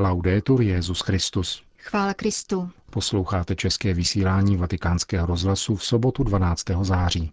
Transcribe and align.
Laudetur 0.00 0.62
Jezus 0.62 1.00
Christus. 1.00 1.62
Chvála 1.78 2.14
Kristu. 2.14 2.70
Posloucháte 2.90 3.56
české 3.56 3.94
vysílání 3.94 4.56
Vatikánského 4.56 5.26
rozhlasu 5.26 5.76
v 5.76 5.84
sobotu 5.84 6.24
12. 6.24 6.64
září. 6.82 7.32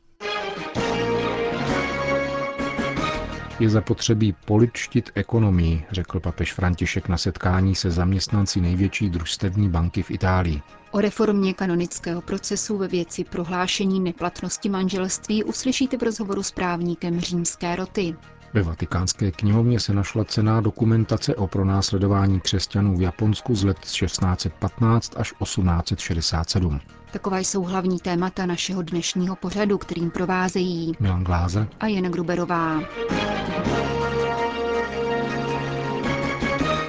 Je 3.59 3.69
zapotřebí 3.69 4.35
poličtit 4.45 5.09
ekonomii, 5.15 5.85
řekl 5.91 6.19
papež 6.19 6.53
František 6.53 7.07
na 7.07 7.17
setkání 7.17 7.75
se 7.75 7.91
zaměstnanci 7.91 8.61
největší 8.61 9.09
družstevní 9.09 9.69
banky 9.69 10.03
v 10.03 10.11
Itálii. 10.11 10.61
O 10.91 11.01
reformě 11.01 11.53
kanonického 11.53 12.21
procesu 12.21 12.77
ve 12.77 12.87
věci 12.87 13.23
prohlášení 13.23 13.99
neplatnosti 13.99 14.69
manželství 14.69 15.43
uslyšíte 15.43 15.97
v 15.97 16.03
rozhovoru 16.03 16.43
s 16.43 16.51
právníkem 16.51 17.19
římské 17.19 17.75
roty. 17.75 18.15
Ve 18.53 18.63
vatikánské 18.63 19.31
knihovně 19.31 19.79
se 19.79 19.93
našla 19.93 20.23
cená 20.23 20.61
dokumentace 20.61 21.35
o 21.35 21.47
pronásledování 21.47 22.39
křesťanů 22.39 22.97
v 22.97 23.01
Japonsku 23.01 23.55
z 23.55 23.63
let 23.63 23.79
1615 23.79 25.13
až 25.17 25.33
1867. 25.43 26.79
Taková 27.11 27.39
jsou 27.39 27.63
hlavní 27.63 27.99
témata 27.99 28.45
našeho 28.45 28.81
dnešního 28.81 29.35
pořadu, 29.35 29.77
kterým 29.77 30.11
provázejí 30.11 30.93
Milan 30.99 31.23
Gláze 31.23 31.67
a 31.79 31.87
Jana 31.87 32.09
Gruberová. 32.09 32.81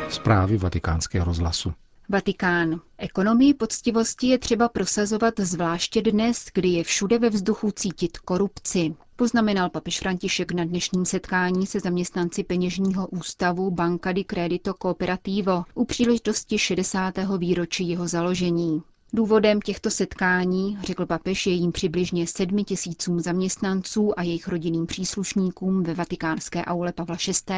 Zprávy 0.09 0.57
vatikánského 0.57 1.25
rozhlasu. 1.25 1.73
Vatikán. 2.09 2.81
Ekonomii 2.99 3.55
poctivosti 3.55 4.27
je 4.27 4.39
třeba 4.39 4.69
prosazovat 4.69 5.35
zvláště 5.41 6.03
dnes, 6.03 6.47
kdy 6.55 6.69
je 6.69 6.85
všude 6.85 7.19
ve 7.19 7.31
vzduchu 7.31 7.71
cítit 7.71 8.19
korupci. 8.19 8.95
Poznamenal 9.19 9.71
papež 9.71 9.99
František 9.99 10.53
na 10.53 10.65
dnešním 10.65 11.05
setkání 11.05 11.67
se 11.67 11.81
zaměstnanci 11.81 12.45
peněžního 12.45 13.07
ústavu 13.09 13.71
Banca 13.71 14.13
di 14.13 14.25
Credito 14.25 14.75
Cooperativo 14.83 15.65
u 15.75 15.85
příležitosti 15.85 16.59
60. 16.59 17.15
výročí 17.39 17.89
jeho 17.89 18.09
založení. 18.09 18.83
Důvodem 19.13 19.61
těchto 19.61 19.91
setkání, 19.91 20.79
řekl 20.83 21.07
papež, 21.07 21.47
je 21.47 21.53
jim 21.53 21.73
přibližně 21.73 22.27
sedmi 22.27 22.65
tisícům 22.65 23.21
zaměstnanců 23.21 24.19
a 24.19 24.23
jejich 24.23 24.49
rodinným 24.49 24.87
příslušníkům 24.87 25.83
ve 25.83 25.95
vatikánské 25.95 26.65
aule 26.65 26.93
Pavla 26.93 27.17
VI 27.27 27.55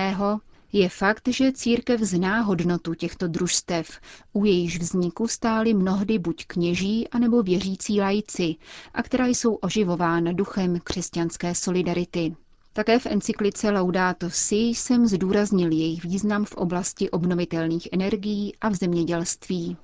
je 0.72 0.88
fakt, 0.88 1.28
že 1.28 1.52
církev 1.52 2.00
zná 2.00 2.40
hodnotu 2.40 2.94
těchto 2.94 3.28
družstev, 3.28 4.00
u 4.32 4.44
jejíž 4.44 4.78
vzniku 4.78 5.28
stály 5.28 5.74
mnohdy 5.74 6.18
buď 6.18 6.46
kněží, 6.46 7.08
anebo 7.08 7.42
věřící 7.42 8.00
lajci, 8.00 8.54
a 8.94 9.02
která 9.02 9.26
jsou 9.26 9.54
oživována 9.54 10.32
duchem 10.32 10.80
křesťanské 10.84 11.54
solidarity. 11.54 12.36
Také 12.72 12.98
v 12.98 13.06
encyklice 13.06 13.70
Laudato 13.70 14.30
Si 14.30 14.54
jsem 14.56 15.06
zdůraznil 15.06 15.72
jejich 15.72 16.04
význam 16.04 16.44
v 16.44 16.52
oblasti 16.54 17.10
obnovitelných 17.10 17.88
energií 17.92 18.52
a 18.60 18.68
v 18.68 18.74
zemědělství. 18.74 19.76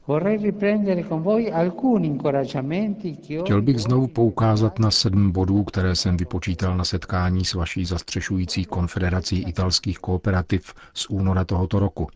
Chtěl 3.44 3.62
bych 3.62 3.78
znovu 3.80 4.06
poukázat 4.06 4.78
na 4.78 4.90
sedm 4.90 5.30
bodů, 5.32 5.64
které 5.64 5.96
jsem 5.96 6.16
vypočítal 6.16 6.76
na 6.76 6.84
setkání 6.84 7.44
s 7.44 7.54
vaší 7.54 7.84
zastřešující 7.84 8.64
konfederací 8.64 9.42
italských 9.42 9.98
kooperativ 9.98 10.74
z 10.94 11.06
února 11.10 11.44
tohoto 11.44 11.78
roku. 11.78 12.06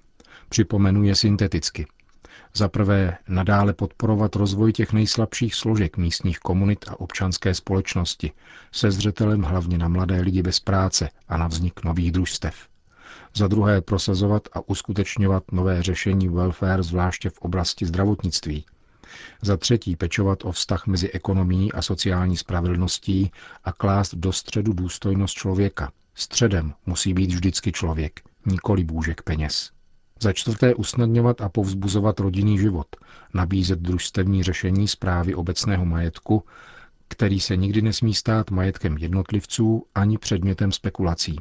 Připomenu 0.49 1.05
je 1.05 1.15
synteticky. 1.15 1.87
Za 2.55 2.69
prvé 2.69 3.19
nadále 3.29 3.73
podporovat 3.73 4.37
rozvoj 4.37 4.73
těch 4.73 4.93
nejslabších 4.93 5.55
složek 5.55 5.97
místních 5.97 6.39
komunit 6.39 6.85
a 6.89 7.01
občanské 7.01 7.55
společnosti, 7.55 8.33
se 8.73 8.91
zřetelem 8.91 9.43
hlavně 9.43 9.79
na 9.79 9.89
mladé 9.89 10.21
lidi 10.21 10.43
bez 10.43 10.61
práce 10.61 11.09
a 11.29 11.37
na 11.37 11.47
vznik 11.47 11.85
nových 11.85 12.13
družstev. 12.13 12.69
Za 13.35 13.49
druhé 13.49 13.81
prosazovat 13.81 14.49
a 14.53 14.69
uskutečňovat 14.69 15.53
nové 15.53 15.83
řešení 15.83 16.29
welfare, 16.29 16.83
zvláště 16.83 17.31
v 17.31 17.39
oblasti 17.39 17.87
zdravotnictví. 17.87 18.65
Za 19.43 19.57
třetí 19.57 19.97
pečovat 19.97 20.45
o 20.45 20.53
vztah 20.53 20.87
mezi 20.87 21.11
ekonomií 21.11 21.73
a 21.73 21.83
sociální 21.83 22.37
spravedlností 22.37 23.31
a 23.65 23.73
klást 23.73 24.15
do 24.15 24.33
středu 24.33 24.73
důstojnost 24.73 25.35
člověka. 25.35 25.93
Středem 26.15 26.75
musí 26.87 27.15
být 27.15 27.31
vždycky 27.33 27.73
člověk, 27.73 28.21
nikoli 28.47 28.85
bůžek 28.85 29.23
peněz. 29.23 29.71
Za 30.23 30.33
čtvrté 30.33 30.75
usnadňovat 30.75 31.41
a 31.41 31.49
povzbuzovat 31.49 32.21
rodinný 32.21 32.59
život, 32.59 32.87
nabízet 33.35 33.79
družstevní 33.79 34.43
řešení 34.43 34.89
zprávy 34.89 35.35
obecného 35.35 35.85
majetku, 35.85 36.45
který 37.09 37.41
se 37.41 37.57
nikdy 37.57 37.83
nesmí 37.83 38.15
stát 38.15 38.51
majetkem 38.51 38.99
jednotlivců 38.99 39.85
ani 39.95 40.19
předmětem 40.19 40.73
spekulací. 40.73 41.37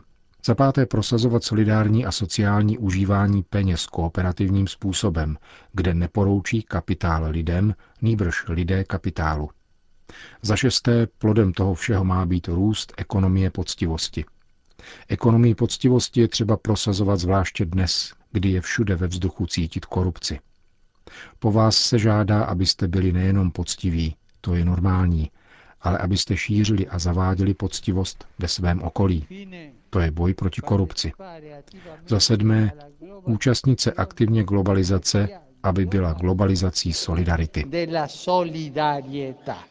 Za 0.46 0.56
páté 0.56 0.86
prosazovat 0.86 1.44
solidární 1.44 2.06
a 2.06 2.12
sociální 2.12 2.78
užívání 2.78 3.44
peněz 3.44 3.86
kooperativním 3.86 4.68
způsobem, 4.68 5.38
kde 5.74 5.94
neporoučí 5.94 6.62
kapitál 6.62 7.26
lidem, 7.30 7.76
nýbrž 8.02 8.46
lidé 8.48 8.84
kapitálu. 8.84 9.50
Za 10.42 10.56
šesté 10.56 11.08
plodem 11.08 11.54
toho 11.54 11.74
všeho 11.74 12.06
má 12.06 12.26
být 12.26 12.48
růst 12.48 12.94
ekonomie 12.98 13.50
poctivosti. 13.50 14.26
Ekonomii 15.08 15.56
poctivosti 15.56 16.22
je 16.22 16.28
třeba 16.28 16.58
prosazovat 16.58 17.20
zvláště 17.20 17.66
dnes, 17.66 18.14
kdy 18.32 18.50
je 18.50 18.62
všude 18.62 18.96
ve 18.96 19.08
vzduchu 19.08 19.46
cítit 19.46 19.86
korupci. 19.86 20.40
Po 21.40 21.52
vás 21.52 21.78
se 21.78 22.00
žádá, 22.00 22.44
abyste 22.44 22.88
byli 22.88 23.12
nejenom 23.12 23.52
poctiví, 23.52 24.16
to 24.42 24.56
je 24.56 24.66
normální, 24.66 25.32
ale 25.82 25.98
abyste 25.98 26.38
šířili 26.38 26.88
a 26.88 27.00
zaváděli 27.00 27.54
poctivost 27.54 28.28
ve 28.40 28.48
svém 28.48 28.82
okolí. 28.82 29.26
To 29.90 30.00
je 30.00 30.12
boj 30.12 30.34
proti 30.34 30.62
korupci. 30.62 31.12
Za 32.08 32.20
sedmé, 32.20 32.72
účastnit 33.24 33.80
se 33.80 33.92
aktivně 33.92 34.44
globalizace 34.44 35.30
aby 35.64 35.86
byla 35.86 36.14
globalizací 36.14 36.94
solidarity. 36.94 37.66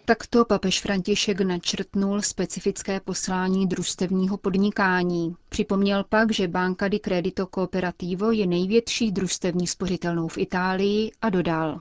Takto 0.04 0.44
papež 0.44 0.80
František 0.80 1.40
načrtnul 1.40 2.22
specifické 2.22 3.00
poslání 3.00 3.66
družstevního 3.66 4.36
podnikání. 4.36 5.34
Připomněl 5.48 6.04
pak, 6.08 6.32
že 6.32 6.48
Banca 6.48 6.88
di 6.88 6.98
Credito 7.00 7.46
Cooperativo 7.54 8.30
je 8.30 8.46
největší 8.46 9.12
družstevní 9.12 9.66
spořitelnou 9.66 10.28
v 10.28 10.38
Itálii 10.38 11.10
a 11.22 11.30
dodal. 11.30 11.80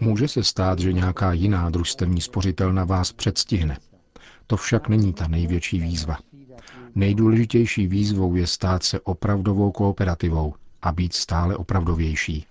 Může 0.00 0.28
se 0.28 0.44
stát, 0.44 0.78
že 0.78 0.92
nějaká 0.92 1.32
jiná 1.32 1.70
družstevní 1.70 2.20
spořitelna 2.20 2.84
vás 2.84 3.12
předstihne. 3.12 3.78
To 4.46 4.56
však 4.56 4.88
není 4.88 5.12
ta 5.12 5.28
největší 5.28 5.80
výzva. 5.80 6.18
Nejdůležitější 6.94 7.86
výzvou 7.86 8.34
je 8.34 8.46
stát 8.46 8.82
se 8.82 9.00
opravdovou 9.00 9.72
kooperativou 9.72 10.54
a 10.82 10.92
být 10.92 11.14
stále 11.14 11.56
opravdovější. 11.56 12.46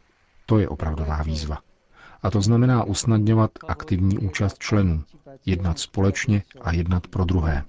To 0.45 0.59
je 0.59 0.69
opravdová 0.69 1.23
výzva. 1.23 1.57
A 2.23 2.29
to 2.31 2.41
znamená 2.41 2.83
usnadňovat 2.83 3.51
aktivní 3.67 4.17
účast 4.17 4.57
členů, 4.59 5.03
jednat 5.45 5.79
společně 5.79 6.43
a 6.61 6.73
jednat 6.73 7.07
pro 7.07 7.25
druhé. 7.25 7.63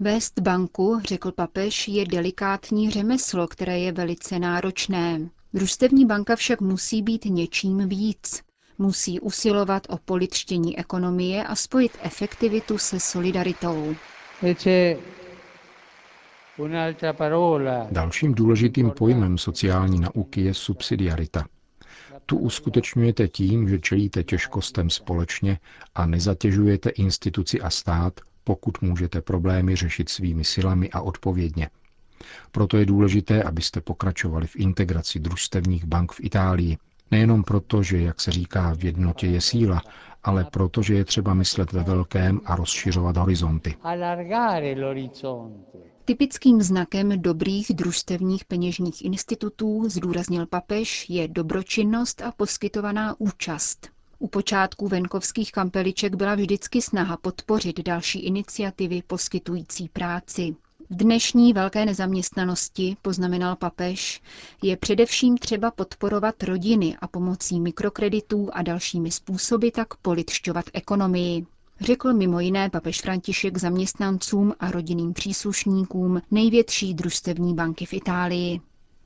Vést 0.00 0.40
banku, 0.40 1.00
řekl 1.04 1.32
papež, 1.32 1.88
je 1.88 2.06
delikátní 2.06 2.90
řemeslo, 2.90 3.48
které 3.48 3.78
je 3.78 3.92
velice 3.92 4.38
náročné. 4.38 5.20
Družstevní 5.54 6.06
banka 6.06 6.36
však 6.36 6.60
musí 6.60 7.02
být 7.02 7.24
něčím 7.24 7.88
víc. 7.88 8.42
Musí 8.78 9.20
usilovat 9.20 9.82
o 9.88 9.96
politštění 9.98 10.78
ekonomie 10.78 11.44
a 11.44 11.54
spojit 11.56 11.92
efektivitu 12.02 12.78
se 12.78 13.00
solidaritou. 13.00 13.94
Dalším 17.90 18.34
důležitým 18.34 18.90
pojmem 18.90 19.38
sociální 19.38 20.00
nauky 20.00 20.40
je 20.40 20.54
subsidiarita. 20.54 21.44
Tu 22.26 22.38
uskutečňujete 22.38 23.28
tím, 23.28 23.68
že 23.68 23.78
čelíte 23.78 24.24
těžkostem 24.24 24.90
společně 24.90 25.58
a 25.94 26.06
nezatěžujete 26.06 26.90
instituci 26.90 27.60
a 27.60 27.70
stát, 27.70 28.20
pokud 28.44 28.82
můžete 28.82 29.20
problémy 29.20 29.76
řešit 29.76 30.08
svými 30.08 30.44
silami 30.44 30.90
a 30.90 31.00
odpovědně. 31.00 31.70
Proto 32.52 32.76
je 32.76 32.86
důležité, 32.86 33.42
abyste 33.42 33.80
pokračovali 33.80 34.46
v 34.46 34.56
integraci 34.56 35.20
družstevních 35.20 35.84
bank 35.84 36.12
v 36.12 36.20
Itálii. 36.24 36.78
Nejenom 37.10 37.42
proto, 37.44 37.82
že, 37.82 38.00
jak 38.00 38.20
se 38.20 38.30
říká, 38.30 38.74
v 38.74 38.84
jednotě 38.84 39.26
je 39.26 39.40
síla, 39.40 39.82
ale 40.24 40.44
proto, 40.44 40.82
že 40.82 40.94
je 40.94 41.04
třeba 41.04 41.34
myslet 41.34 41.72
ve 41.72 41.82
velkém 41.82 42.40
a 42.44 42.56
rozšiřovat 42.56 43.16
horizonty. 43.16 43.76
Typickým 46.04 46.62
znakem 46.62 47.22
dobrých 47.22 47.72
družstevních 47.74 48.44
peněžních 48.44 49.04
institutů, 49.04 49.88
zdůraznil 49.88 50.46
papež, 50.46 51.10
je 51.10 51.28
dobročinnost 51.28 52.22
a 52.22 52.32
poskytovaná 52.32 53.14
účast. 53.18 53.88
U 54.18 54.28
počátku 54.28 54.88
venkovských 54.88 55.52
kampeliček 55.52 56.14
byla 56.14 56.34
vždycky 56.34 56.82
snaha 56.82 57.16
podpořit 57.16 57.80
další 57.80 58.18
iniciativy 58.20 59.02
poskytující 59.06 59.88
práci. 59.88 60.56
V 60.90 60.96
dnešní 60.96 61.52
velké 61.52 61.84
nezaměstnanosti, 61.86 62.96
poznamenal 63.02 63.56
papež, 63.56 64.22
je 64.62 64.76
především 64.76 65.38
třeba 65.38 65.70
podporovat 65.70 66.42
rodiny 66.42 66.96
a 67.00 67.08
pomocí 67.08 67.60
mikrokreditů 67.60 68.48
a 68.52 68.62
dalšími 68.62 69.10
způsoby 69.10 69.68
tak 69.68 69.94
politšťovat 69.94 70.64
ekonomii 70.72 71.46
řekl 71.80 72.12
mimo 72.14 72.40
jiné 72.40 72.70
papež 72.70 73.00
František 73.00 73.58
zaměstnancům 73.58 74.54
a 74.60 74.70
rodinným 74.70 75.12
příslušníkům 75.12 76.22
největší 76.30 76.94
družstevní 76.94 77.54
banky 77.54 77.86
v 77.86 77.92
Itálii. 77.92 78.60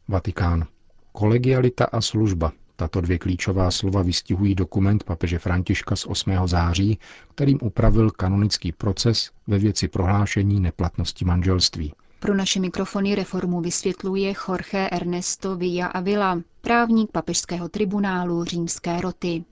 Vatikán. 0.09 0.67
Kolegialita 1.13 1.85
a 1.85 2.01
služba. 2.01 2.53
Tato 2.77 3.01
dvě 3.01 3.19
klíčová 3.19 3.71
slova 3.71 4.03
vystihují 4.03 4.55
dokument 4.55 5.05
papeže 5.05 5.39
Františka 5.39 5.97
z 5.97 6.07
8. 6.07 6.33
září, 6.45 6.99
kterým 7.35 7.59
upravil 7.63 8.11
kanonický 8.11 8.73
proces 8.73 9.31
ve 9.47 9.59
věci 9.59 9.89
prohlášení 9.89 10.61
neplatnosti 10.61 11.25
manželství. 11.25 11.93
Pro 12.21 12.35
naše 12.35 12.61
mikrofony 12.61 13.15
reformu 13.15 13.61
vysvětluje 13.61 14.35
Jorge 14.49 14.89
Ernesto 14.93 15.57
Villa 15.57 15.87
Avila, 15.87 16.41
právník 16.61 17.11
papežského 17.13 17.69
tribunálu 17.69 18.45
římské 18.45 19.01
roty. 19.01 19.45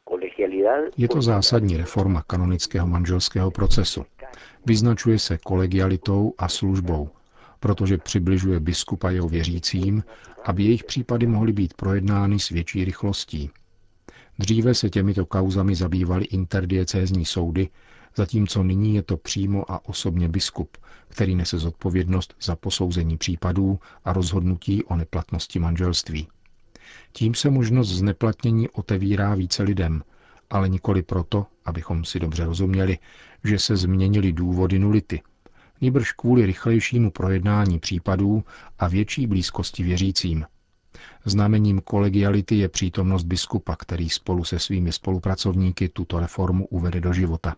Je 0.96 1.08
to 1.08 1.22
zásadní 1.22 1.76
reforma 1.76 2.22
kanonického 2.26 2.86
manželského 2.86 3.50
procesu. 3.50 4.04
Vyznačuje 4.66 5.18
se 5.18 5.38
kolegialitou 5.38 6.34
a 6.38 6.48
službou, 6.48 7.08
protože 7.62 7.98
přibližuje 7.98 8.60
biskupa 8.60 9.10
jeho 9.10 9.28
věřícím, 9.28 10.02
aby 10.44 10.62
jejich 10.62 10.84
případy 10.84 11.26
mohly 11.26 11.52
být 11.52 11.74
projednány 11.74 12.38
s 12.38 12.48
větší 12.48 12.84
rychlostí. 12.84 13.50
Dříve 14.38 14.74
se 14.74 14.90
těmito 14.90 15.26
kauzami 15.26 15.74
zabývaly 15.74 16.24
interdiecézní 16.24 17.24
soudy, 17.24 17.68
zatímco 18.16 18.62
nyní 18.62 18.94
je 18.94 19.02
to 19.02 19.16
přímo 19.16 19.72
a 19.72 19.88
osobně 19.88 20.28
biskup, 20.28 20.76
který 21.08 21.34
nese 21.34 21.58
zodpovědnost 21.58 22.34
za 22.42 22.56
posouzení 22.56 23.16
případů 23.16 23.78
a 24.04 24.12
rozhodnutí 24.12 24.84
o 24.84 24.96
neplatnosti 24.96 25.58
manželství. 25.58 26.28
Tím 27.12 27.34
se 27.34 27.50
možnost 27.50 27.88
zneplatnění 27.88 28.68
otevírá 28.68 29.34
více 29.34 29.62
lidem, 29.62 30.02
ale 30.50 30.68
nikoli 30.68 31.02
proto, 31.02 31.46
abychom 31.64 32.04
si 32.04 32.20
dobře 32.20 32.44
rozuměli, 32.44 32.98
že 33.44 33.58
se 33.58 33.76
změnily 33.76 34.32
důvody 34.32 34.78
nulity, 34.78 35.22
nýbrž 35.82 36.12
kvůli 36.12 36.46
rychlejšímu 36.46 37.10
projednání 37.10 37.78
případů 37.78 38.44
a 38.78 38.88
větší 38.88 39.26
blízkosti 39.26 39.82
věřícím. 39.82 40.44
Znamením 41.24 41.80
kolegiality 41.80 42.54
je 42.54 42.68
přítomnost 42.68 43.22
biskupa, 43.24 43.76
který 43.76 44.08
spolu 44.08 44.44
se 44.44 44.58
svými 44.58 44.92
spolupracovníky 44.92 45.88
tuto 45.88 46.20
reformu 46.20 46.66
uvede 46.66 47.00
do 47.00 47.12
života. 47.12 47.56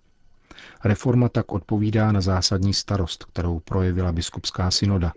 Reforma 0.84 1.28
tak 1.28 1.52
odpovídá 1.52 2.12
na 2.12 2.20
zásadní 2.20 2.74
starost, 2.74 3.24
kterou 3.24 3.60
projevila 3.60 4.12
biskupská 4.12 4.70
synoda, 4.70 5.12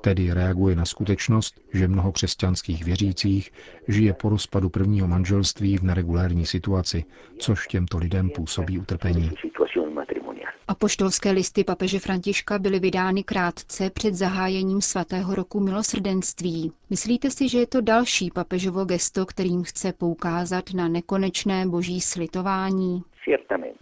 tedy 0.00 0.32
reaguje 0.32 0.76
na 0.76 0.84
skutečnost, 0.84 1.60
že 1.72 1.88
mnoho 1.88 2.12
křesťanských 2.12 2.84
věřících 2.84 3.52
žije 3.88 4.12
po 4.12 4.28
rozpadu 4.28 4.68
prvního 4.68 5.08
manželství 5.08 5.78
v 5.78 5.82
neregulární 5.82 6.46
situaci, 6.46 7.04
což 7.38 7.66
těmto 7.66 7.98
lidem 7.98 8.30
působí 8.30 8.78
utrpení. 8.78 9.30
Apoštolské 10.68 11.30
listy 11.30 11.64
papeže 11.64 11.98
Františka 11.98 12.58
byly 12.58 12.80
vydány 12.80 13.22
krátce 13.22 13.90
před 13.90 14.14
zahájením 14.14 14.80
svatého 14.80 15.34
roku 15.34 15.60
milosrdenství. 15.60 16.72
Myslíte 16.90 17.30
si, 17.30 17.48
že 17.48 17.58
je 17.58 17.66
to 17.66 17.80
další 17.80 18.30
papežovo 18.30 18.84
gesto, 18.84 19.26
kterým 19.26 19.64
chce 19.64 19.92
poukázat 19.92 20.74
na 20.74 20.88
nekonečné 20.88 21.66
boží 21.66 22.00
slitování? 22.00 23.02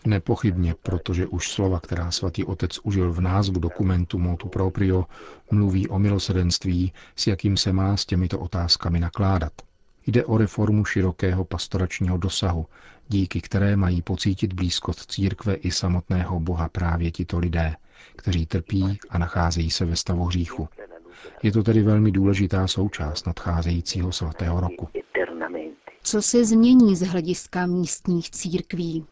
Nepochybně, 0.07 0.75
protože 0.83 1.27
už 1.27 1.53
slova, 1.53 1.81
která 1.81 2.11
svatý 2.11 2.45
otec 2.45 2.79
užil 2.83 3.13
v 3.13 3.21
názvu 3.21 3.61
dokumentu 3.61 4.19
Motu 4.19 4.49
Proprio, 4.49 5.05
mluví 5.51 5.89
o 5.89 5.99
milosrdenství, 5.99 6.93
s 7.17 7.27
jakým 7.27 7.57
se 7.57 7.73
má 7.73 7.97
s 7.97 8.07
těmito 8.07 8.41
otázkami 8.41 9.01
nakládat. 9.01 9.53
Jde 10.07 10.25
o 10.25 10.39
reformu 10.39 10.85
širokého 10.85 11.45
pastoračního 11.45 12.17
dosahu, 12.17 12.67
díky 13.09 13.41
které 13.41 13.77
mají 13.77 14.03
pocítit 14.03 14.53
blízkost 14.53 15.11
církve 15.11 15.55
i 15.55 15.71
samotného 15.71 16.41
Boha 16.41 16.69
právě 16.69 17.11
tito 17.11 17.39
lidé, 17.39 17.75
kteří 18.17 18.47
trpí 18.47 18.99
a 19.11 19.19
nacházejí 19.19 19.71
se 19.71 19.85
ve 19.85 19.97
stavu 19.97 20.25
hříchu. 20.25 20.69
Je 21.43 21.53
to 21.53 21.62
tedy 21.62 21.83
velmi 21.83 22.11
důležitá 22.11 22.67
součást 22.67 23.27
nadcházejícího 23.27 24.12
svatého 24.12 24.61
roku. 24.61 24.89
Co 26.03 26.23
se 26.23 26.45
změní 26.45 26.97
z 26.97 27.03
hlediska 27.03 27.67
místních 27.67 28.31
církví? 28.31 29.07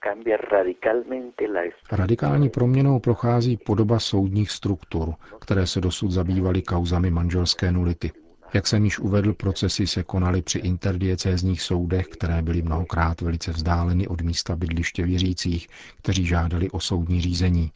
Radikální 1.93 2.49
proměnou 2.49 3.00
prochází 3.00 3.56
podoba 3.56 3.99
soudních 3.99 4.50
struktur, 4.50 5.15
které 5.41 5.67
se 5.67 5.81
dosud 5.81 6.11
zabývaly 6.11 6.62
kauzami 6.62 7.11
manželské 7.11 7.73
nulity. 7.73 8.11
Jak 8.54 8.66
jsem 8.66 8.84
již 8.84 8.99
uvedl, 8.99 9.34
procesy 9.34 9.87
se 9.87 10.02
konaly 10.02 10.43
při 10.43 10.58
interdiecézních 10.58 11.62
soudech, 11.62 12.06
které 12.06 12.43
byly 12.43 12.62
mnohokrát 12.62 13.20
velice 13.20 13.52
vzdáleny 13.52 14.08
od 14.08 14.20
místa 14.20 14.56
bydliště 14.56 15.06
věřících, 15.06 15.69
kteří 15.99 16.26
žádali 16.26 16.70
o 16.70 16.81
soudní 16.81 17.20
řízení. 17.20 17.72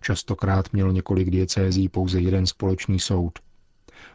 Častokrát 0.00 0.72
mělo 0.72 0.92
několik 0.92 1.30
diecézí 1.30 1.88
pouze 1.88 2.20
jeden 2.20 2.46
společný 2.46 3.00
soud. 3.00 3.38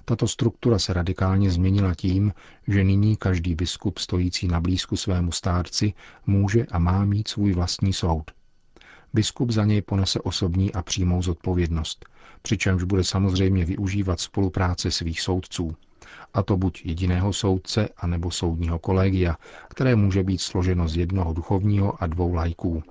Tato 0.05 0.27
struktura 0.27 0.79
se 0.79 0.93
radikálně 0.93 1.51
změnila 1.51 1.95
tím, 1.95 2.33
že 2.67 2.83
nyní 2.83 3.17
každý 3.17 3.55
biskup 3.55 3.97
stojící 3.97 4.47
na 4.47 4.59
blízku 4.61 4.97
svému 4.97 5.31
stárci 5.31 5.93
může 6.25 6.65
a 6.65 6.79
má 6.79 7.05
mít 7.05 7.27
svůj 7.27 7.53
vlastní 7.53 7.93
soud. 7.93 8.31
Biskup 9.13 9.51
za 9.51 9.65
něj 9.65 9.81
ponese 9.81 10.19
osobní 10.19 10.73
a 10.73 10.81
přímou 10.81 11.21
zodpovědnost, 11.21 12.05
přičemž 12.41 12.83
bude 12.83 13.03
samozřejmě 13.03 13.65
využívat 13.65 14.19
spolupráce 14.19 14.91
svých 14.91 15.21
soudců 15.21 15.75
a 16.33 16.43
to 16.43 16.57
buď 16.57 16.81
jediného 16.85 17.33
soudce, 17.33 17.89
anebo 17.97 18.31
soudního 18.31 18.79
kolegia, 18.79 19.35
které 19.69 19.95
může 19.95 20.23
být 20.23 20.41
složeno 20.41 20.87
z 20.87 20.97
jednoho 20.97 21.33
duchovního 21.33 22.03
a 22.03 22.07
dvou 22.07 22.33
lajků. 22.33 22.83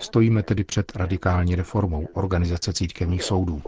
Stojíme 0.00 0.42
tedy 0.42 0.64
před 0.64 0.96
radikální 0.96 1.54
reformou 1.54 2.08
organizace 2.14 2.72
církevních 2.72 3.22
soudů. 3.22 3.62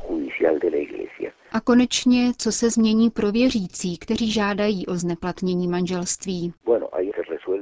A 1.53 1.61
konečně, 1.61 2.33
co 2.37 2.53
se 2.53 2.71
změní 2.71 3.11
pro 3.11 3.33
věřící, 3.33 3.99
kteří 3.99 4.33
žádají 4.33 4.87
o 4.87 4.95
zneplatnění 4.97 5.69
manželství? 5.69 6.53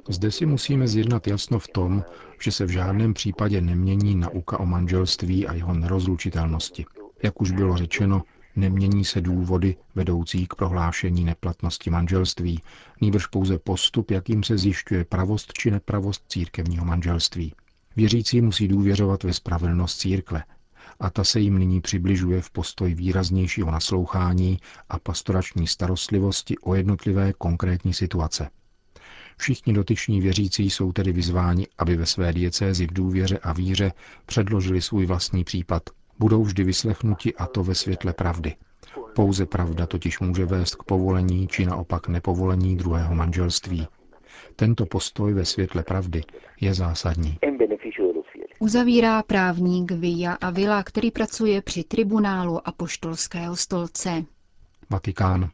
Zde 0.09 0.31
si 0.31 0.47
musíme 0.47 0.89
zjednat 0.89 1.27
jasno 1.27 1.59
v 1.59 1.69
tom, 1.69 2.05
že 2.43 2.53
se 2.53 2.65
v 2.65 2.69
žádném 2.69 3.15
případě 3.15 3.61
nemění 3.61 4.15
nauka 4.15 4.61
o 4.61 4.67
manželství 4.67 5.47
a 5.47 5.53
jeho 5.55 5.75
nerozlučitelnosti. 5.75 6.85
Jak 7.23 7.41
už 7.41 7.51
bylo 7.51 7.77
řečeno, 7.77 8.23
Nemění 8.57 9.05
se 9.05 9.21
důvody 9.21 9.77
vedoucí 9.95 10.47
k 10.47 10.55
prohlášení 10.55 11.25
neplatnosti 11.25 11.91
manželství, 11.91 12.63
nýbrž 13.01 13.27
pouze 13.27 13.59
postup, 13.59 14.11
jakým 14.11 14.43
se 14.43 14.59
zjišťuje 14.59 15.05
pravost 15.05 15.53
či 15.53 15.71
nepravost 15.71 16.25
církevního 16.29 16.85
manželství. 16.85 17.55
Věřící 17.97 18.41
musí 18.41 18.69
důvěřovat 18.69 19.23
ve 19.23 19.33
spravedlnost 19.33 19.99
církve, 20.01 20.43
a 21.01 21.11
ta 21.11 21.25
se 21.25 21.41
jim 21.41 21.59
nyní 21.59 21.81
přibližuje 21.81 22.41
v 22.41 22.51
postoj 22.51 22.95
výraznějšího 22.95 23.71
naslouchání 23.71 24.59
a 24.89 24.99
pastorační 24.99 25.67
starostlivosti 25.67 26.59
o 26.59 26.75
jednotlivé 26.75 27.33
konkrétní 27.33 27.95
situace. 27.95 28.51
Všichni 29.37 29.73
dotyční 29.73 30.21
věřící 30.21 30.71
jsou 30.71 30.93
tedy 30.93 31.13
vyzváni, 31.13 31.67
aby 31.79 31.97
ve 31.97 32.07
své 32.07 32.33
diecézi 32.33 32.87
v 32.87 32.93
důvěře 32.93 33.39
a 33.39 33.53
víře 33.53 33.93
předložili 34.27 34.83
svůj 34.83 35.07
vlastní 35.07 35.45
případ– 35.45 35.83
budou 36.19 36.43
vždy 36.43 36.65
vyslechnuti 36.65 37.35
a 37.35 37.47
to 37.47 37.63
ve 37.65 37.75
světle 37.75 38.13
pravdy. 38.13 38.55
Pouze 39.15 39.47
pravda 39.47 39.87
totiž 39.87 40.21
může 40.21 40.45
vést 40.45 40.75
k 40.75 40.83
povolení 40.83 41.49
či 41.49 41.67
naopak 41.67 42.09
nepovolení 42.09 42.77
druhého 42.77 43.15
manželství. 43.15 43.87
Tento 44.57 44.87
postoj 44.87 45.35
ve 45.35 45.45
světle 45.45 45.83
pravdy 45.83 46.23
je 46.61 46.75
zásadní. 46.75 47.39
Uzavírá 48.59 49.23
právník 49.23 49.91
Villa 49.93 50.33
Avila, 50.35 50.83
který 50.83 51.11
pracuje 51.11 51.63
při 51.63 51.85
tribunálu 51.85 52.69
Apoštolského 52.69 53.57
stolce. 53.57 54.25
Vatikán. 54.91 55.51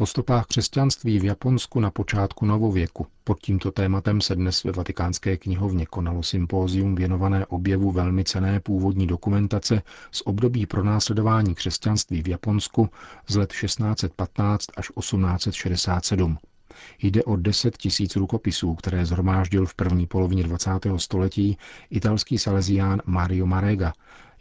Po 0.00 0.06
stopách 0.06 0.46
křesťanství 0.46 1.18
v 1.18 1.24
Japonsku 1.24 1.80
na 1.80 1.90
počátku 1.90 2.46
novověku. 2.46 3.06
Pod 3.24 3.40
tímto 3.40 3.70
tématem 3.70 4.20
se 4.20 4.34
dnes 4.34 4.64
ve 4.64 4.72
vatikánské 4.72 5.36
knihovně 5.36 5.86
konalo 5.86 6.22
sympózium 6.22 6.94
věnované 6.94 7.46
objevu 7.46 7.90
velmi 7.90 8.24
cené 8.24 8.60
původní 8.60 9.06
dokumentace 9.06 9.82
z 10.12 10.22
období 10.24 10.66
pronásledování 10.66 11.54
křesťanství 11.54 12.22
v 12.22 12.28
Japonsku 12.28 12.90
z 13.28 13.36
let 13.36 13.52
1615 13.52 14.66
až 14.76 14.88
1867. 14.98 16.38
Jde 17.02 17.24
o 17.24 17.36
10 17.36 17.76
tisíc 17.76 18.16
rukopisů, 18.16 18.74
které 18.74 19.06
zhromáždil 19.06 19.66
v 19.66 19.74
první 19.74 20.06
polovině 20.06 20.42
20. 20.42 20.70
století 20.96 21.58
italský 21.90 22.38
salezián 22.38 23.00
Mario 23.06 23.46
Marega, 23.46 23.92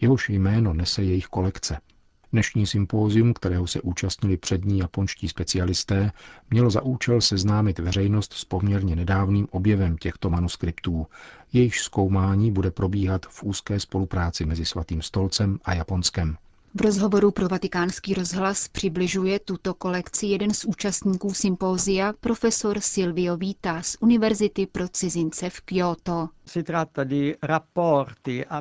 jehož 0.01 0.29
jméno 0.29 0.73
nese 0.73 1.03
jejich 1.03 1.25
kolekce– 1.25 1.77
Dnešní 2.31 2.67
sympózium, 2.67 3.33
kterého 3.33 3.67
se 3.67 3.81
účastnili 3.81 4.37
přední 4.37 4.77
japonští 4.79 5.29
specialisté, 5.29 6.11
mělo 6.49 6.69
za 6.69 6.81
účel 6.81 7.21
seznámit 7.21 7.79
veřejnost 7.79 8.33
s 8.33 8.45
poměrně 8.45 8.95
nedávným 8.95 9.47
objevem 9.51 9.97
těchto 9.97 10.29
manuskriptů. 10.29 11.07
Jejich 11.53 11.79
zkoumání 11.79 12.51
bude 12.51 12.71
probíhat 12.71 13.25
v 13.25 13.43
úzké 13.43 13.79
spolupráci 13.79 14.45
mezi 14.45 14.65
Svatým 14.65 15.01
stolcem 15.01 15.59
a 15.65 15.73
Japonskem. 15.73 16.37
V 16.75 16.81
rozhovoru 16.81 17.31
pro 17.31 17.47
vatikánský 17.47 18.13
rozhlas 18.13 18.67
přibližuje 18.67 19.39
tuto 19.39 19.73
kolekci 19.73 20.25
jeden 20.27 20.53
z 20.53 20.65
účastníků 20.65 21.33
sympózia, 21.33 22.13
profesor 22.19 22.79
Silvio 22.79 23.37
Vita 23.37 23.81
z 23.81 23.97
Univerzity 23.99 24.67
pro 24.67 24.87
cizince 24.87 25.49
v 25.49 25.61
Kyoto. 25.61 26.29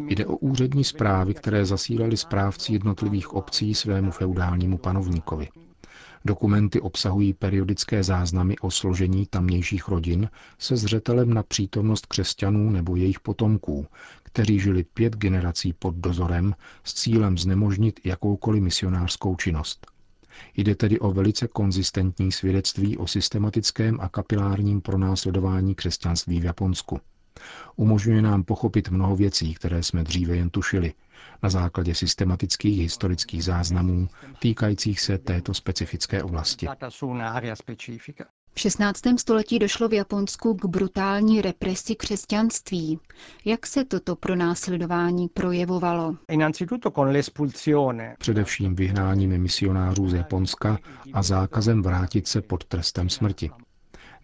Jde 0.09 0.27
o 0.27 0.37
úřední 0.37 0.85
zprávy, 0.85 1.35
které 1.35 1.65
zasílali 1.67 2.17
správci 2.17 2.73
jednotlivých 2.73 3.35
obcí 3.35 3.75
svému 3.75 4.11
feudálnímu 4.11 4.79
panovníkovi. 4.79 5.49
Dokumenty 6.29 6.81
obsahují 6.81 7.33
periodické 7.35 8.03
záznamy 8.03 8.59
o 8.59 8.71
složení 8.71 9.27
tamnějších 9.27 9.89
rodin 9.89 10.31
se 10.59 10.77
zřetelem 10.77 11.35
na 11.35 11.43
přítomnost 11.43 12.07
křesťanů 12.07 12.71
nebo 12.71 12.97
jejich 12.97 13.21
potomků, 13.21 13.87
kteří 14.23 14.61
žili 14.61 14.85
pět 14.85 15.17
generací 15.17 15.73
pod 15.73 15.95
dozorem 15.95 16.55
s 16.85 16.95
cílem 16.95 17.39
znemožnit 17.39 18.01
jakoukoliv 18.05 18.63
misionářskou 18.63 19.37
činnost. 19.37 19.87
Jde 20.57 20.75
tedy 20.75 20.99
o 20.99 21.13
velice 21.13 21.49
konzistentní 21.49 22.33
svědectví 22.33 22.97
o 22.97 23.07
systematickém 23.07 24.01
a 24.01 24.09
kapilárním 24.09 24.81
pronásledování 24.81 25.75
křesťanství 25.75 26.41
v 26.41 26.45
Japonsku. 26.45 27.01
Umožňuje 27.77 28.23
nám 28.23 28.43
pochopit 28.45 28.89
mnoho 28.91 29.17
věcí, 29.17 29.55
které 29.55 29.83
jsme 29.83 30.05
dříve 30.05 30.37
jen 30.37 30.51
tušili, 30.51 30.95
na 31.43 31.49
základě 31.51 31.95
systematických 31.95 32.79
historických 32.81 33.45
záznamů 33.45 34.09
týkajících 34.39 35.01
se 35.01 35.19
této 35.19 35.55
specifické 35.55 36.23
oblasti. 36.23 36.67
V 38.55 38.61
16. 38.61 39.01
století 39.19 39.59
došlo 39.59 39.89
v 39.89 39.93
Japonsku 39.93 40.55
k 40.55 40.65
brutální 40.65 41.43
represi 41.43 41.95
křesťanství. 41.95 42.99
Jak 43.45 43.67
se 43.67 43.85
toto 43.85 44.17
pronásledování 44.17 45.29
projevovalo? 45.29 46.17
Především 48.19 48.75
vyhnáním 48.75 49.39
misionářů 49.39 50.09
z 50.09 50.15
Japonska 50.15 50.79
a 51.13 51.23
zákazem 51.23 51.83
vrátit 51.83 52.27
se 52.29 52.43
pod 52.43 52.65
trestem 52.65 53.09
smrti. 53.09 53.51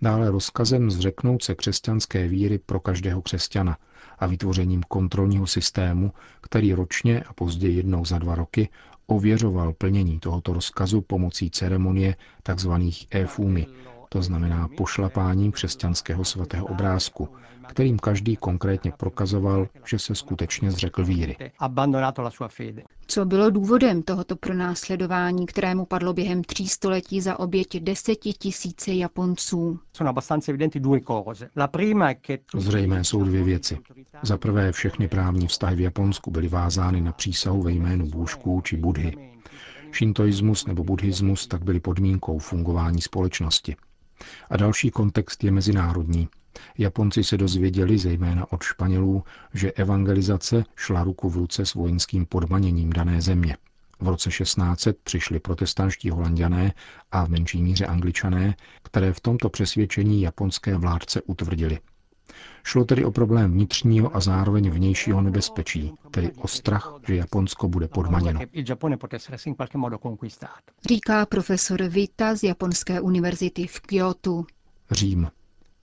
Dále 0.04 0.30
rozkazem 0.30 0.90
zřeknout 0.90 1.42
se 1.42 1.54
křesťanské 1.54 2.28
víry 2.28 2.58
pro 2.58 2.80
každého 2.80 3.22
křesťana 3.22 3.78
a 4.18 4.26
vytvořením 4.26 4.82
kontrolního 4.82 5.46
systému, 5.46 6.12
který 6.40 6.72
ročně 6.74 7.20
a 7.22 7.32
později 7.32 7.76
jednou 7.76 8.04
za 8.04 8.18
dva 8.18 8.34
roky 8.34 8.68
ověřoval 9.06 9.72
plnění 9.72 10.20
tohoto 10.20 10.52
rozkazu 10.52 11.00
pomocí 11.00 11.50
ceremonie 11.50 12.16
tzv. 12.42 12.70
e-fumy, 13.10 13.66
to 14.14 14.22
znamená 14.22 14.68
pošlapáním 14.76 15.52
křesťanského 15.52 16.24
svatého 16.24 16.66
obrázku, 16.66 17.28
kterým 17.68 17.98
každý 17.98 18.36
konkrétně 18.36 18.92
prokazoval, 18.98 19.68
že 19.86 19.98
se 19.98 20.14
skutečně 20.14 20.70
zřekl 20.70 21.04
víry. 21.04 21.36
Co 23.06 23.24
bylo 23.24 23.50
důvodem 23.50 24.02
tohoto 24.02 24.36
pronásledování, 24.36 25.46
kterému 25.46 25.86
padlo 25.86 26.12
během 26.12 26.44
tří 26.44 26.68
století 26.68 27.20
za 27.20 27.38
oběť 27.38 27.76
deseti 27.80 28.32
tisíce 28.32 28.92
Japonců? 28.92 29.78
Zřejmé 32.56 33.04
jsou 33.04 33.24
dvě 33.24 33.42
věci. 33.44 33.78
Za 34.22 34.38
prvé, 34.38 34.72
všechny 34.72 35.08
právní 35.08 35.46
vztahy 35.46 35.76
v 35.76 35.80
Japonsku 35.80 36.30
byly 36.30 36.48
vázány 36.48 37.00
na 37.00 37.12
přísahu 37.12 37.62
ve 37.62 37.72
jménu 37.72 38.06
bůžků 38.06 38.60
či 38.60 38.76
budhy. 38.76 39.34
Šintoismus 39.92 40.66
nebo 40.66 40.84
buddhismus 40.84 41.46
tak 41.46 41.64
byly 41.64 41.80
podmínkou 41.80 42.38
fungování 42.38 43.00
společnosti. 43.00 43.76
A 44.50 44.56
další 44.56 44.90
kontext 44.90 45.44
je 45.44 45.50
mezinárodní. 45.50 46.28
Japonci 46.78 47.24
se 47.24 47.36
dozvěděli, 47.36 47.98
zejména 47.98 48.52
od 48.52 48.62
Španělů, 48.62 49.24
že 49.54 49.72
evangelizace 49.72 50.64
šla 50.76 51.04
ruku 51.04 51.30
v 51.30 51.36
ruce 51.36 51.66
s 51.66 51.74
vojenským 51.74 52.26
podmaněním 52.26 52.92
dané 52.92 53.20
země. 53.20 53.56
V 54.00 54.08
roce 54.08 54.30
1600 54.30 54.98
přišli 55.04 55.40
protestanští 55.40 56.10
holanděné 56.10 56.72
a 57.12 57.24
v 57.24 57.28
menší 57.28 57.62
míře 57.62 57.86
angličané, 57.86 58.56
které 58.82 59.12
v 59.12 59.20
tomto 59.20 59.48
přesvědčení 59.48 60.22
japonské 60.22 60.76
vládce 60.76 61.22
utvrdili. 61.22 61.78
Šlo 62.64 62.84
tedy 62.84 63.04
o 63.04 63.10
problém 63.10 63.52
vnitřního 63.52 64.16
a 64.16 64.20
zároveň 64.20 64.70
vnějšího 64.70 65.20
nebezpečí, 65.20 65.92
tedy 66.10 66.32
o 66.32 66.48
strach, 66.48 66.94
že 67.06 67.14
Japonsko 67.16 67.68
bude 67.68 67.88
podmaněno. 67.88 68.40
Říká 70.88 71.26
profesor 71.26 71.82
Vita 71.82 72.34
z 72.36 72.42
Japonské 72.42 73.00
univerzity 73.00 73.66
v 73.66 73.80
Kyoto. 73.80 74.44
Řím. 74.90 75.28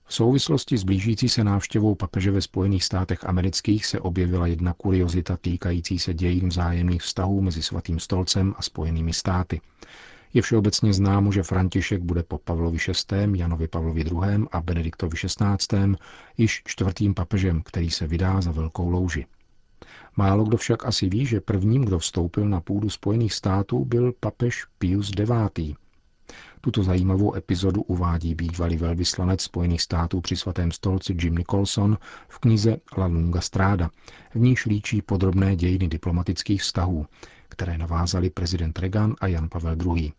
V 0.04 0.14
souvislosti 0.14 0.78
s 0.78 0.84
blížící 0.84 1.28
se 1.28 1.44
návštěvou 1.44 1.94
papeže 1.94 2.30
ve 2.30 2.40
Spojených 2.40 2.84
státech 2.84 3.24
amerických 3.24 3.86
se 3.86 4.00
objevila 4.00 4.46
jedna 4.46 4.72
kuriozita 4.72 5.36
týkající 5.36 5.98
se 5.98 6.14
dějin 6.14 6.48
vzájemných 6.48 7.02
vztahů 7.02 7.40
mezi 7.40 7.62
Svatým 7.62 8.00
stolcem 8.00 8.54
a 8.56 8.62
Spojenými 8.62 9.12
státy. 9.12 9.60
Je 10.34 10.42
všeobecně 10.42 10.92
známo, 10.92 11.32
že 11.32 11.42
František 11.42 12.02
bude 12.02 12.22
po 12.22 12.38
Pavlovi 12.38 12.78
VI., 12.78 13.38
Janovi 13.38 13.68
Pavlovi 13.68 14.00
II. 14.00 14.46
a 14.52 14.60
Benediktovi 14.60 15.16
XVI. 15.16 15.96
již 16.38 16.62
čtvrtým 16.64 17.14
papežem, 17.14 17.62
který 17.62 17.90
se 17.90 18.06
vydá 18.06 18.40
za 18.40 18.52
velkou 18.52 18.90
louži. 18.90 19.26
Málo 20.16 20.44
kdo 20.44 20.56
však 20.56 20.86
asi 20.86 21.08
ví, 21.08 21.26
že 21.26 21.40
prvním, 21.40 21.84
kdo 21.84 21.98
vstoupil 21.98 22.48
na 22.48 22.60
půdu 22.60 22.90
Spojených 22.90 23.34
států, 23.34 23.84
byl 23.84 24.12
papež 24.20 24.66
Pius 24.78 25.12
IX. 25.20 25.78
Tuto 26.60 26.82
zajímavou 26.82 27.34
epizodu 27.34 27.82
uvádí 27.82 28.34
bývalý 28.34 28.76
velvyslanec 28.76 29.42
Spojených 29.42 29.82
států 29.82 30.20
při 30.20 30.36
svatém 30.36 30.72
stolci 30.72 31.16
Jim 31.20 31.34
Nicholson 31.34 31.98
v 32.28 32.38
knize 32.38 32.76
La 32.98 33.06
Lunga 33.06 33.40
Strada, 33.40 33.90
v 34.34 34.38
níž 34.38 34.66
líčí 34.66 35.02
podrobné 35.02 35.56
dějiny 35.56 35.88
diplomatických 35.88 36.62
vztahů, 36.62 37.06
které 37.48 37.78
navázali 37.78 38.30
prezident 38.30 38.78
Reagan 38.78 39.14
a 39.20 39.26
Jan 39.26 39.48
Pavel 39.48 39.76
II. 39.96 40.12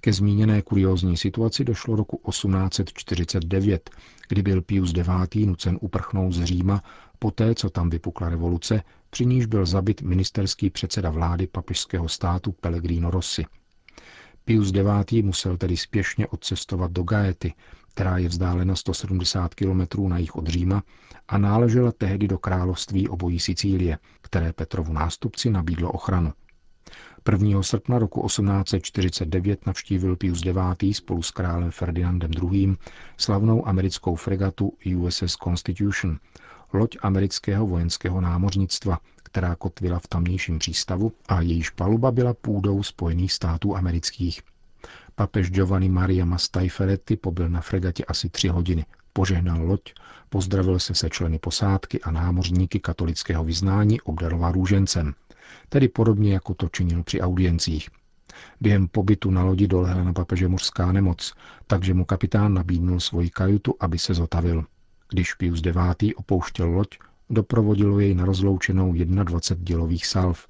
Ke 0.00 0.12
zmíněné 0.12 0.62
kuriózní 0.62 1.16
situaci 1.16 1.64
došlo 1.64 1.96
roku 1.96 2.20
1849, 2.30 3.90
kdy 4.28 4.42
byl 4.42 4.62
Pius 4.62 4.92
IX. 4.96 5.46
nucen 5.46 5.78
uprchnout 5.80 6.32
z 6.32 6.44
Říma 6.44 6.82
poté, 7.18 7.54
co 7.54 7.70
tam 7.70 7.90
vypukla 7.90 8.28
revoluce, 8.28 8.82
při 9.10 9.26
níž 9.26 9.46
byl 9.46 9.66
zabit 9.66 10.02
ministerský 10.02 10.70
předseda 10.70 11.10
vlády 11.10 11.46
papežského 11.46 12.08
státu 12.08 12.52
Pellegrino 12.52 13.10
Rossi. 13.10 13.44
Pius 14.44 14.72
IX. 14.74 15.26
musel 15.26 15.56
tedy 15.56 15.76
spěšně 15.76 16.26
odcestovat 16.26 16.92
do 16.92 17.02
Gaety, 17.02 17.52
která 17.94 18.18
je 18.18 18.28
vzdálena 18.28 18.76
170 18.76 19.54
kilometrů 19.54 20.08
na 20.08 20.18
jih 20.18 20.36
od 20.36 20.46
Říma 20.46 20.82
a 21.28 21.38
náležela 21.38 21.92
tehdy 21.92 22.28
do 22.28 22.38
království 22.38 23.08
obojí 23.08 23.40
Sicílie, 23.40 23.98
které 24.20 24.52
Petrovu 24.52 24.92
nástupci 24.92 25.50
nabídlo 25.50 25.92
ochranu. 25.92 26.32
1. 27.28 27.62
srpna 27.62 27.98
roku 27.98 28.26
1849 28.26 29.66
navštívil 29.66 30.16
Pius 30.16 30.42
IX. 30.44 30.96
spolu 30.96 31.22
s 31.22 31.30
králem 31.30 31.70
Ferdinandem 31.70 32.30
II. 32.42 32.76
slavnou 33.16 33.68
americkou 33.68 34.14
fregatu 34.14 34.72
USS 34.96 35.36
Constitution, 35.44 36.18
loď 36.72 36.96
amerického 37.02 37.66
vojenského 37.66 38.20
námořnictva, 38.20 38.98
která 39.22 39.54
kotvila 39.54 39.98
v 39.98 40.06
tamnějším 40.08 40.58
přístavu 40.58 41.12
a 41.28 41.40
jejíž 41.40 41.70
paluba 41.70 42.10
byla 42.10 42.34
půdou 42.34 42.82
Spojených 42.82 43.32
států 43.32 43.76
amerických. 43.76 44.42
Papež 45.14 45.50
Giovanni 45.50 45.88
Maria 45.88 46.24
Mastajferetti 46.24 47.16
pobyl 47.16 47.48
na 47.48 47.60
fregatě 47.60 48.04
asi 48.04 48.28
tři 48.28 48.48
hodiny, 48.48 48.84
požehnal 49.12 49.62
loď, 49.62 49.80
pozdravil 50.28 50.78
se 50.78 50.94
se 50.94 51.10
členy 51.10 51.38
posádky 51.38 52.00
a 52.00 52.10
námořníky 52.10 52.80
katolického 52.80 53.44
vyznání 53.44 54.00
obdaroval 54.00 54.52
růžencem– 54.52 55.14
tedy 55.68 55.88
podobně 55.88 56.34
jako 56.34 56.54
to 56.54 56.68
činil 56.68 57.02
při 57.02 57.20
audiencích. 57.20 57.88
Během 58.60 58.88
pobytu 58.88 59.30
na 59.30 59.42
lodi 59.42 59.66
dolehla 59.66 60.04
na 60.04 60.12
papeže 60.12 60.48
mořská 60.48 60.92
nemoc, 60.92 61.34
takže 61.66 61.94
mu 61.94 62.04
kapitán 62.04 62.54
nabídnul 62.54 63.00
svoji 63.00 63.30
kajutu, 63.30 63.74
aby 63.80 63.98
se 63.98 64.14
zotavil. 64.14 64.64
Když 65.08 65.34
Pius 65.34 65.62
IX. 65.66 66.14
opouštěl 66.16 66.68
loď, 66.68 66.88
doprovodilo 67.30 68.00
jej 68.00 68.14
na 68.14 68.24
rozloučenou 68.24 68.92
21 68.92 69.64
dělových 69.64 70.06
salv, 70.06 70.46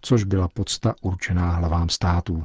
což 0.00 0.24
byla 0.24 0.48
podsta 0.48 0.94
určená 1.00 1.50
hlavám 1.50 1.88
států. 1.88 2.44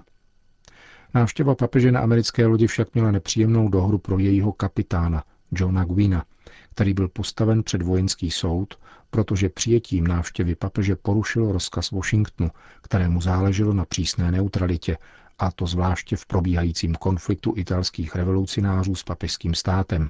Návštěva 1.13 1.55
papeže 1.55 1.91
na 1.91 1.99
americké 1.99 2.45
lodi 2.45 2.67
však 2.67 2.93
měla 2.93 3.11
nepříjemnou 3.11 3.69
dohru 3.69 3.97
pro 3.97 4.19
jejího 4.19 4.51
kapitána, 4.51 5.23
Johna 5.51 5.83
Gwina, 5.83 6.25
který 6.71 6.93
byl 6.93 7.07
postaven 7.07 7.63
před 7.63 7.81
vojenský 7.81 8.31
soud, 8.31 8.79
protože 9.09 9.49
přijetím 9.49 10.07
návštěvy 10.07 10.55
papeže 10.55 10.95
porušil 10.95 11.51
rozkaz 11.51 11.91
Washingtonu, 11.91 12.51
kterému 12.81 13.21
záleželo 13.21 13.73
na 13.73 13.85
přísné 13.85 14.31
neutralitě, 14.31 14.97
a 15.39 15.51
to 15.51 15.67
zvláště 15.67 16.15
v 16.15 16.25
probíhajícím 16.25 16.95
konfliktu 16.95 17.53
italských 17.57 18.15
revolucionářů 18.15 18.95
s 18.95 19.03
papežským 19.03 19.53
státem. 19.53 20.09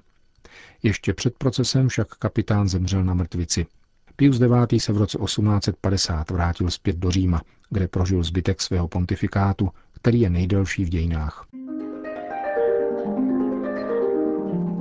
Ještě 0.84 1.14
před 1.14 1.38
procesem 1.38 1.88
však 1.88 2.08
kapitán 2.08 2.68
zemřel 2.70 3.04
na 3.04 3.14
mrtvici. 3.14 3.66
Pius 4.16 4.40
IX. 4.40 4.84
se 4.84 4.94
v 4.94 4.98
roce 4.98 5.18
1850 5.18 6.32
vrátil 6.32 6.72
zpět 6.72 6.96
do 6.96 7.12
Říma, 7.12 7.42
kde 7.70 7.88
prožil 7.88 8.24
zbytek 8.24 8.62
svého 8.62 8.88
pontifikátu, 8.88 9.70
který 9.94 10.22
je 10.22 10.30
nejdelší 10.30 10.86
v 10.86 10.90
dějinách. 10.90 11.46